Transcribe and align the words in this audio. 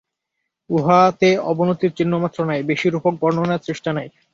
উহাতে 0.69 1.29
অবনতির 1.51 1.95
চিহ্নমাত্র 1.97 2.39
নাই, 2.45 2.59
বেশী 2.63 2.87
রূপক-বর্ণনার 2.89 3.65
চেষ্টা 3.67 3.89
নাই। 3.93 4.07